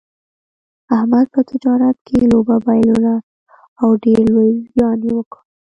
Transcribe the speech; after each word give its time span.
احمد 0.95 1.25
په 1.33 1.41
تجارت 1.49 1.97
کې 2.07 2.19
لوبه 2.31 2.55
بایلوله 2.65 3.15
او 3.81 3.89
ډېر 4.03 4.21
لوی 4.33 4.51
زیان 4.73 4.99
یې 5.07 5.11
وکړ. 5.17 5.39